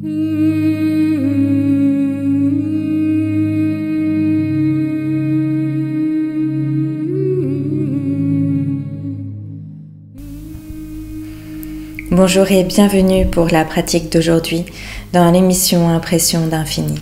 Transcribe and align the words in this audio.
Bonjour 0.00 0.12
et 12.52 12.62
bienvenue 12.62 13.26
pour 13.26 13.48
la 13.48 13.64
pratique 13.64 14.12
d'aujourd'hui 14.12 14.66
dans 15.12 15.32
l'émission 15.32 15.88
Impression 15.88 16.46
d'infini. 16.46 17.00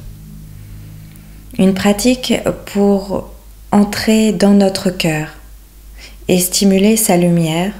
Une 1.58 1.74
pratique 1.74 2.32
pour 2.72 3.30
entrer 3.72 4.32
dans 4.32 4.54
notre 4.54 4.88
cœur 4.88 5.28
et 6.28 6.38
stimuler 6.38 6.96
sa 6.96 7.18
lumière 7.18 7.74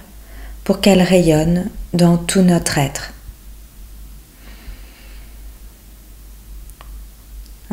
pour 0.62 0.83
qu'elle 0.83 1.01
rayonne 1.01 1.71
dans 1.95 2.19
tout 2.19 2.43
notre 2.43 2.77
être. 2.77 3.14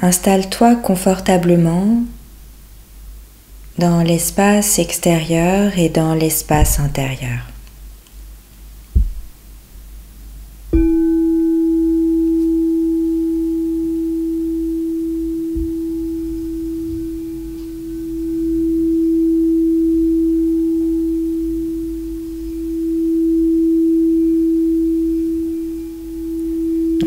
Installe-toi 0.04 0.76
confortablement 0.76 2.04
dans 3.78 4.02
l'espace 4.02 4.78
extérieur 4.78 5.80
et 5.80 5.88
dans 5.88 6.14
l'espace 6.14 6.78
intérieur. 6.82 7.53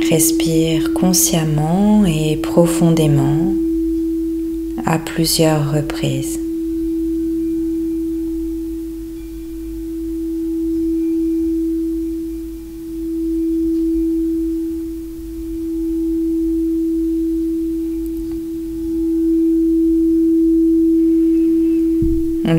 Respire 0.01 0.93
consciemment 0.95 2.05
et 2.07 2.37
profondément 2.37 3.53
à 4.85 4.99
plusieurs 4.99 5.73
reprises. 5.73 6.39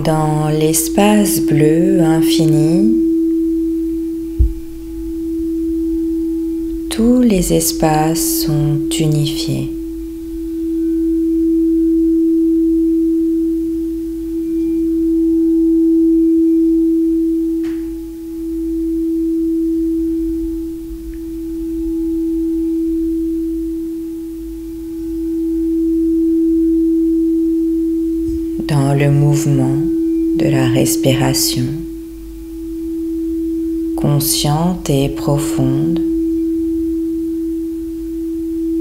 Dans 0.03 0.49
l'espace 0.49 1.39
bleu 1.41 2.01
infini, 2.01 3.06
tous 6.97 7.21
les 7.21 7.53
espaces 7.53 8.45
sont 8.47 8.79
unifiés. 8.99 9.69
dans 28.67 28.93
le 28.95 29.11
mouvement 29.11 29.77
de 30.39 30.47
la 30.49 30.67
respiration 30.67 31.67
consciente 33.95 34.89
et 34.89 35.09
profonde 35.09 36.01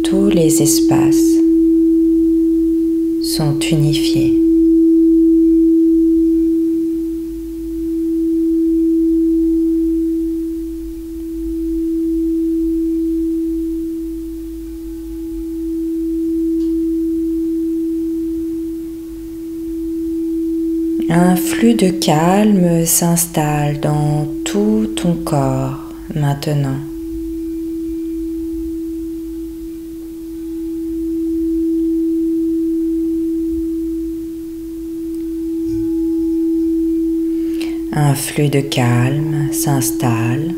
tous 0.09 0.31
les 0.47 0.63
espaces 0.63 1.41
sont 3.21 3.59
unifiés. 3.59 4.33
Un 21.09 21.35
flux 21.35 21.75
de 21.75 21.91
calme 21.91 22.87
s'installe 22.87 23.81
dans 23.81 24.29
tout 24.45 24.87
ton 24.95 25.15
corps 25.25 25.93
maintenant. 26.15 26.96
Un 37.99 38.15
flux 38.15 38.51
de 38.51 38.61
calme 38.61 39.51
s'installe 39.55 40.55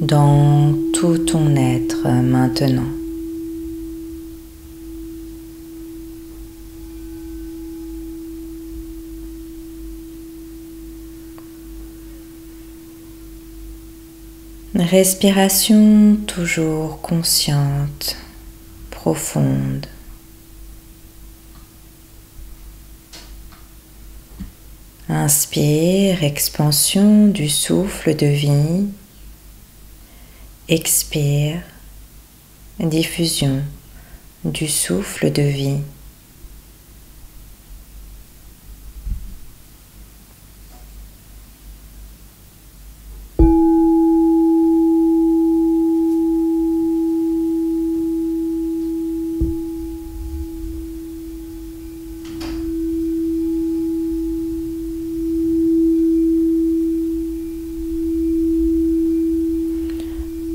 dans 0.00 0.72
tout 0.94 1.18
ton 1.18 1.54
être 1.54 2.08
maintenant. 2.08 2.88
Respiration 14.74 16.16
toujours 16.26 17.02
consciente, 17.02 18.16
profonde. 18.90 19.86
Inspire, 25.10 26.22
expansion 26.22 27.28
du 27.28 27.48
souffle 27.48 28.14
de 28.14 28.26
vie. 28.26 28.88
Expire, 30.68 31.62
diffusion 32.78 33.62
du 34.44 34.68
souffle 34.68 35.32
de 35.32 35.42
vie. 35.42 35.80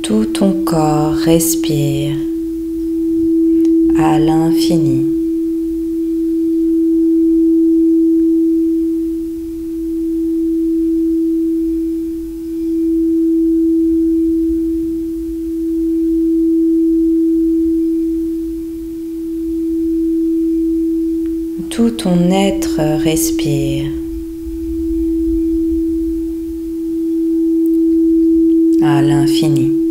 Tout 0.04 0.33
ton 0.44 0.66
corps 0.66 1.14
respire 1.14 2.18
à 3.98 4.20
l'infini. 4.20 5.06
Tout 21.70 21.92
ton 21.92 22.30
être 22.32 22.82
respire. 23.02 23.86
à 28.82 29.02
l'infini. 29.02 29.84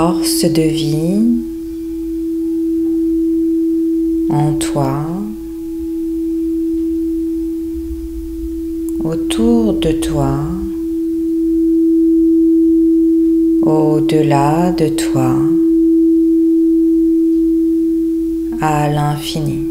Force 0.00 0.46
de 0.46 0.62
vie 0.62 1.20
en 4.30 4.52
toi, 4.54 4.94
autour 9.04 9.74
de 9.74 9.92
toi, 10.06 10.38
au-delà 13.62 14.72
de 14.72 14.88
toi, 14.88 15.34
à 18.62 18.88
l'infini. 18.88 19.69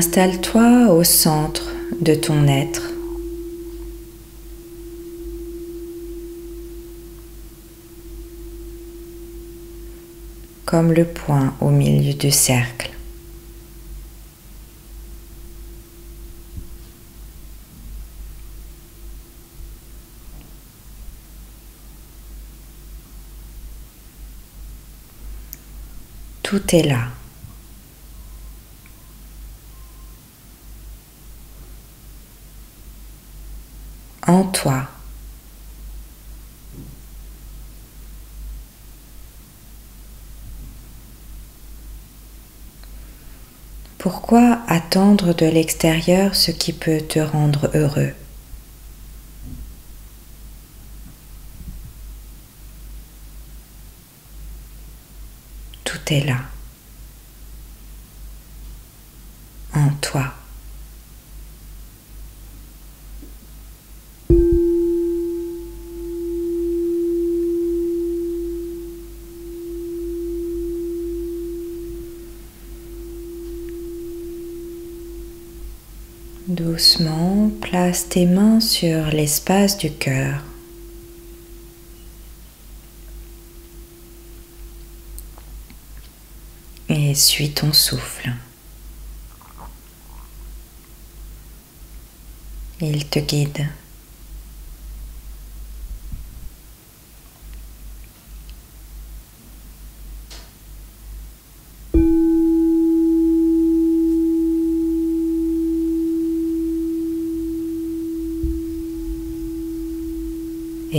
Installe-toi 0.00 0.94
au 0.94 1.04
centre 1.04 1.74
de 2.00 2.14
ton 2.14 2.48
être. 2.48 2.84
comme 10.64 10.92
le 10.92 11.04
point 11.04 11.52
au 11.60 11.68
milieu 11.68 12.14
du 12.14 12.30
cercle. 12.30 12.90
Tout 26.42 26.74
est 26.74 26.84
là. 26.84 27.19
En 34.30 34.44
toi. 34.44 34.86
Pourquoi 43.98 44.60
attendre 44.68 45.34
de 45.34 45.46
l'extérieur 45.46 46.36
ce 46.36 46.52
qui 46.52 46.72
peut 46.72 47.00
te 47.00 47.18
rendre 47.18 47.72
heureux? 47.74 48.14
Tout 55.82 55.98
est 56.06 56.24
là, 56.24 56.38
en 59.74 59.88
toi. 60.00 60.39
Doucement, 76.80 77.50
place 77.60 78.08
tes 78.08 78.24
mains 78.24 78.58
sur 78.58 79.08
l'espace 79.08 79.76
du 79.76 79.92
cœur. 79.92 80.42
Et 86.88 87.14
suis 87.14 87.50
ton 87.50 87.74
souffle. 87.74 88.32
Il 92.80 93.06
te 93.10 93.18
guide. 93.18 93.68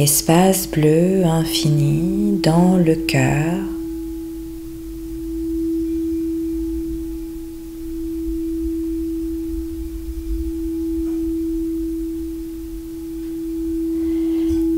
Espace 0.02 0.66
bleu 0.66 1.26
infini 1.26 2.40
dans 2.42 2.76
le 2.76 2.96
cœur. 2.96 3.60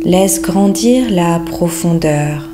Laisse 0.04 0.42
grandir 0.42 1.10
la 1.10 1.40
profondeur. 1.40 2.50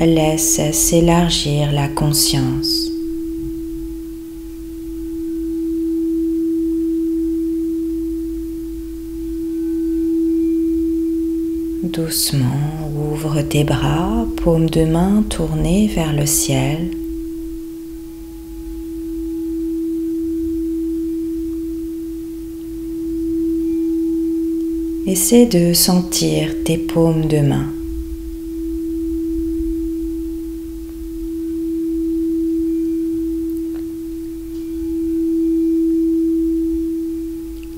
Laisse 0.00 0.60
s'élargir 0.72 1.70
la 1.70 1.86
conscience. 1.86 2.95
Doucement, 11.96 12.90
ouvre 12.94 13.40
tes 13.40 13.64
bras, 13.64 14.26
paume 14.44 14.68
de 14.68 14.84
main 14.84 15.24
tournée 15.30 15.86
vers 15.86 16.12
le 16.12 16.26
ciel. 16.26 16.90
Essaie 25.06 25.46
de 25.46 25.72
sentir 25.72 26.54
tes 26.64 26.76
paumes 26.76 27.28
de 27.28 27.38
main. 27.38 27.72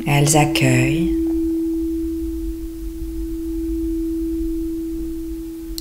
Elles 0.05 0.37
accueillent. 0.37 1.08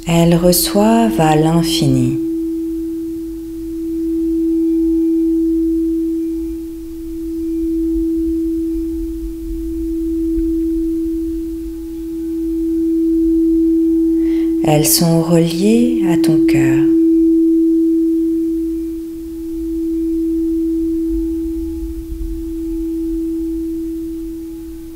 Elles 0.10 0.38
reçoivent 0.38 1.20
à 1.20 1.36
l'infini. 1.36 2.18
Elles 14.64 14.86
sont 14.86 15.22
reliées 15.22 16.04
à 16.10 16.18
ton 16.18 16.40
cœur. 16.48 16.86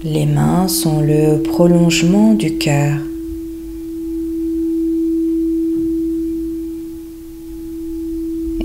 Les 0.05 0.25
mains 0.25 0.69
sont 0.69 1.01
le 1.01 1.43
prolongement 1.43 2.33
du 2.33 2.57
cœur. 2.57 3.10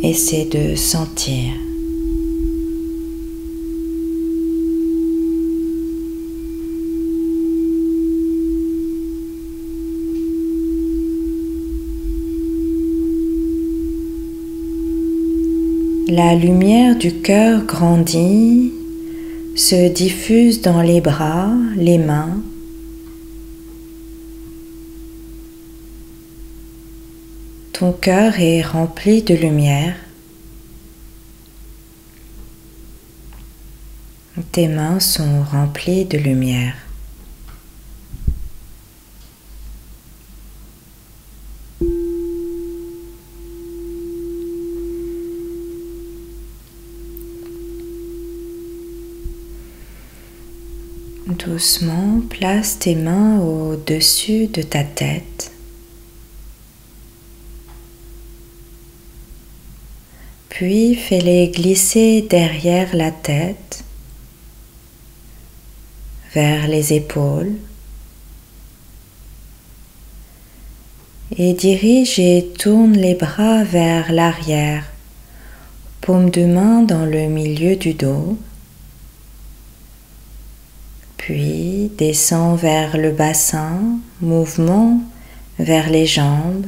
Essaie 0.08 0.44
de 0.44 0.76
sentir. 0.76 1.52
La 16.06 16.36
lumière 16.36 16.96
du 16.96 17.12
cœur 17.12 17.64
grandit, 17.64 18.72
se 19.56 19.88
diffuse 19.88 20.60
dans 20.60 20.82
les 20.82 21.00
bras, 21.00 21.50
les 21.76 21.98
mains. 21.98 22.42
Ton 27.78 27.92
cœur 27.92 28.40
est 28.40 28.62
rempli 28.62 29.23
de 29.23 29.35
lumière. 29.35 29.97
Tes 34.50 34.66
mains 34.66 34.99
sont 34.99 35.42
remplies 35.42 36.06
de 36.06 36.16
lumière. 36.16 36.75
Doucement, 51.26 52.23
place 52.30 52.78
tes 52.78 52.95
mains 52.95 53.38
au-dessus 53.40 54.47
de 54.47 54.62
ta 54.62 54.83
tête. 54.83 55.52
Puis 60.56 60.94
fais-les 60.94 61.48
glisser 61.48 62.22
derrière 62.22 62.96
la 62.96 63.10
tête, 63.10 63.84
vers 66.32 66.66
les 66.66 66.94
épaules. 66.94 67.52
Et 71.36 71.52
dirige 71.52 72.18
et 72.18 72.54
tourne 72.58 72.94
les 72.94 73.14
bras 73.14 73.64
vers 73.64 74.10
l'arrière, 74.10 74.84
paume 76.00 76.30
de 76.30 76.46
main 76.46 76.80
dans 76.80 77.04
le 77.04 77.26
milieu 77.26 77.76
du 77.76 77.92
dos 77.92 78.38
puis 81.18 81.90
descend 81.98 82.56
vers 82.56 82.96
le 82.96 83.10
bassin, 83.10 83.98
mouvement 84.20 85.00
vers 85.58 85.90
les 85.90 86.06
jambes 86.06 86.66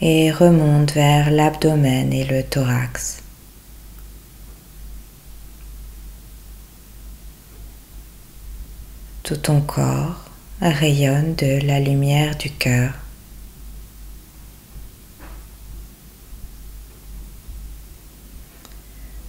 et 0.00 0.30
remonte 0.30 0.92
vers 0.92 1.30
l'abdomen 1.30 2.12
et 2.12 2.24
le 2.24 2.42
thorax. 2.42 3.22
Tout 9.22 9.36
ton 9.36 9.60
corps 9.60 10.24
rayonne 10.60 11.34
de 11.34 11.64
la 11.66 11.80
lumière 11.80 12.36
du 12.36 12.50
cœur. 12.50 12.92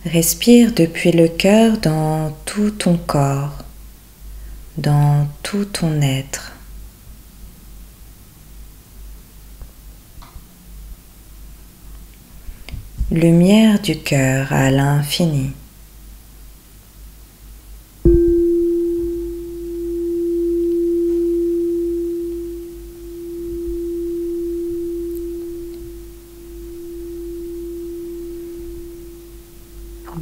Respire 0.05 0.73
depuis 0.73 1.11
le 1.11 1.27
cœur 1.27 1.77
dans 1.77 2.35
tout 2.45 2.71
ton 2.71 2.97
corps, 2.97 3.63
dans 4.77 5.27
tout 5.43 5.65
ton 5.65 6.01
être. 6.01 6.50
Lumière 13.13 13.81
du 13.81 13.97
cœur 13.97 14.53
à 14.53 14.71
l'infini. 14.71 15.51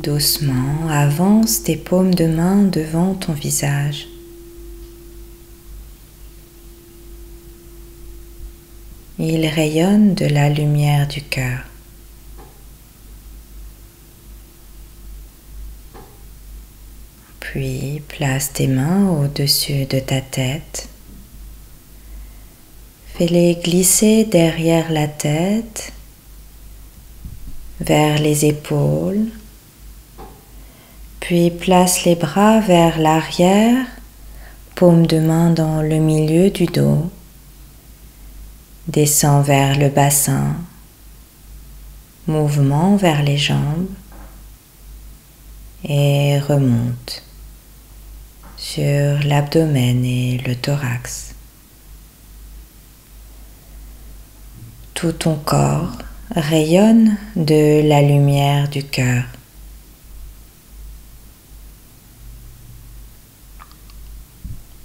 Doucement, 0.01 0.89
avance 0.89 1.61
tes 1.61 1.75
paumes 1.75 2.15
de 2.15 2.25
main 2.25 2.63
devant 2.63 3.13
ton 3.13 3.33
visage. 3.33 4.07
Il 9.19 9.45
rayonne 9.45 10.15
de 10.15 10.25
la 10.25 10.49
lumière 10.49 11.07
du 11.07 11.21
cœur. 11.21 11.59
Puis 17.51 18.03
place 18.19 18.51
tes 18.51 18.67
mains 18.67 19.07
au-dessus 19.07 19.85
de 19.85 19.97
ta 19.97 20.19
tête. 20.19 20.89
Fais-les 23.13 23.55
glisser 23.55 24.25
derrière 24.25 24.91
la 24.91 25.07
tête, 25.07 25.93
vers 27.79 28.19
les 28.19 28.43
épaules, 28.45 29.29
puis 31.21 31.49
place 31.49 32.03
les 32.03 32.15
bras 32.15 32.59
vers 32.59 32.99
l'arrière, 32.99 33.85
paume 34.75 35.07
de 35.07 35.19
main 35.19 35.51
dans 35.51 35.81
le 35.81 35.99
milieu 35.99 36.49
du 36.49 36.65
dos. 36.65 37.09
Descends 38.89 39.43
vers 39.43 39.79
le 39.79 39.87
bassin, 39.87 40.57
mouvement 42.27 42.97
vers 42.97 43.23
les 43.23 43.37
jambes 43.37 43.87
et 45.85 46.37
remonte 46.39 47.23
sur 48.73 49.19
l'abdomen 49.23 50.05
et 50.05 50.37
le 50.45 50.55
thorax. 50.55 51.33
Tout 54.93 55.11
ton 55.13 55.35
corps 55.37 55.97
rayonne 56.35 57.17
de 57.35 57.81
la 57.87 58.01
lumière 58.01 58.69
du 58.69 58.83
cœur. 58.83 59.23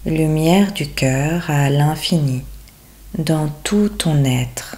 lumière 0.07 0.73
du 0.73 0.87
cœur 0.87 1.49
à 1.49 1.71
l'infini 1.71 2.43
dans 3.17 3.49
tout 3.65 3.89
ton 3.89 4.23
être 4.25 4.77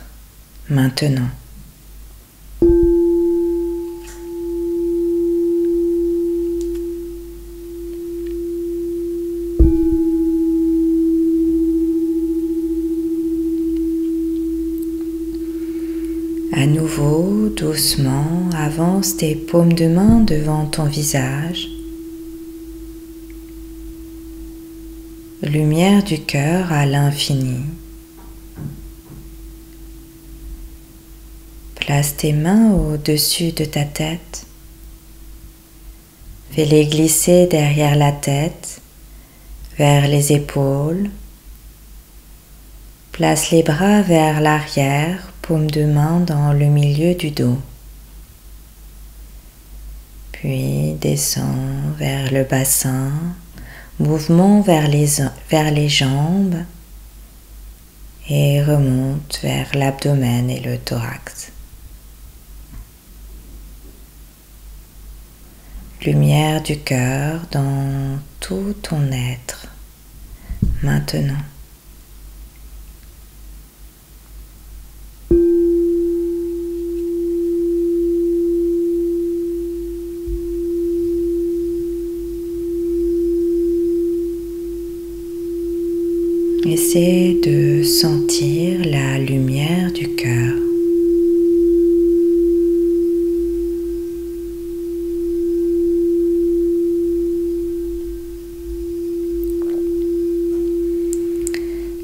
maintenant. 0.69 1.29
À 16.53 16.65
doucement, 16.99 18.49
avance 18.57 19.17
tes 19.17 19.35
paumes 19.35 19.73
de 19.73 19.87
main 19.87 20.21
devant 20.21 20.67
ton 20.67 20.85
visage 20.85 21.69
lumière 25.43 26.03
du 26.03 26.21
cœur 26.21 26.73
à 26.73 26.87
l'infini. 26.87 27.61
Place 31.77 32.17
tes 32.17 32.33
mains 32.33 32.73
au-dessus 32.73 33.53
de 33.53 33.65
ta 33.65 33.85
tête. 33.85 34.47
Fais-les 36.51 36.87
glisser 36.87 37.47
derrière 37.47 37.97
la 37.97 38.13
tête, 38.13 38.81
vers 39.79 40.09
les 40.09 40.33
épaules. 40.33 41.11
Place 43.13 43.51
les 43.51 43.63
bras 43.63 44.03
vers 44.03 44.41
l'arrière, 44.41 45.33
paume 45.47 45.71
de 45.71 45.85
main 45.85 46.21
dans 46.21 46.53
le 46.53 46.67
milieu 46.67 47.15
du 47.15 47.31
dos. 47.31 47.59
Puis 50.33 50.95
descends 51.01 51.93
vers 51.97 52.33
le 52.33 52.43
bassin, 52.43 53.13
mouvement 54.01 54.61
vers 54.61 54.89
les, 54.89 55.07
vers 55.49 55.71
les 55.71 55.89
jambes 55.89 56.57
et 58.29 58.61
remonte 58.61 59.39
vers 59.43 59.69
l'abdomen 59.75 60.51
et 60.51 60.61
le 60.61 60.79
thorax. 60.79 61.53
Lumière 66.05 66.61
du 66.61 66.79
cœur 66.79 67.41
dans 67.53 68.19
tout 68.41 68.75
ton 68.83 69.13
être 69.13 69.69
maintenant. 70.83 71.43
Essaie 86.69 87.37
de 87.45 87.85
sentir 87.85 88.81
la 88.85 89.21
lumière 89.21 89.93
du 89.93 90.09
cœur. 90.09 90.53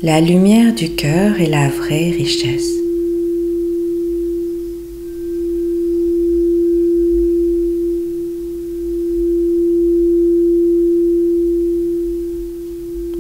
La 0.00 0.20
lumière 0.20 0.72
du 0.72 0.90
cœur 0.90 1.40
est 1.40 1.46
la 1.46 1.68
vraie 1.68 2.10
richesse. 2.10 2.81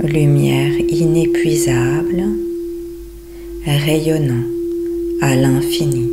Lumière 0.02 0.72
inépuisable, 0.88 2.24
rayonnant 3.64 4.44
à 5.20 5.36
l'infini. 5.36 6.10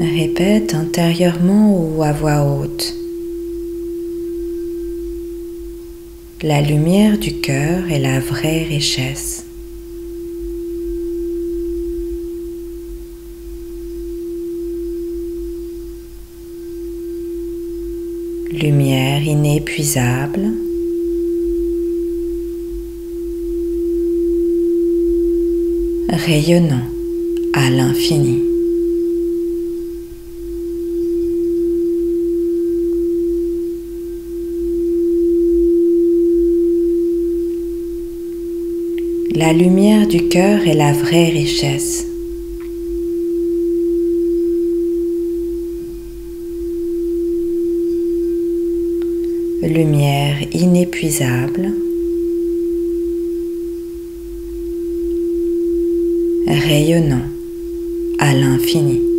Répète 0.00 0.74
intérieurement 0.74 1.74
ou 1.74 2.02
à 2.02 2.12
voix 2.12 2.42
haute. 2.42 2.94
La 6.42 6.60
lumière 6.60 7.16
du 7.16 7.40
cœur 7.40 7.90
est 7.90 7.98
la 7.98 8.20
vraie 8.20 8.64
richesse. 8.64 9.44
Lumière 18.54 19.26
inépuisable. 19.26 20.52
rayonnant 26.26 26.86
à 27.52 27.68
l'infini. 27.70 28.40
La 39.34 39.52
lumière 39.52 40.06
du 40.06 40.28
cœur 40.28 40.66
est 40.66 40.74
la 40.74 40.92
vraie 40.92 41.28
richesse. 41.28 42.13
Lumière 49.68 50.36
inépuisable, 50.52 51.72
rayonnant 56.46 57.22
à 58.18 58.34
l'infini. 58.34 59.14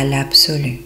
à 0.00 0.04
l'infini, 0.50 0.50
à 0.50 0.58
l'absolu. 0.58 0.79